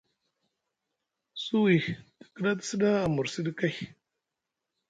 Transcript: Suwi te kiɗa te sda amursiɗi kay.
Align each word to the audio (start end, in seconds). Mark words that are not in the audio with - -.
Suwi 1.43 1.75
te 2.19 2.23
kiɗa 2.33 2.51
te 2.57 2.63
sda 2.69 2.89
amursiɗi 3.05 3.51
kay. 3.59 3.75